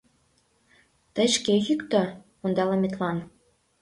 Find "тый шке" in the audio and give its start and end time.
1.13-1.53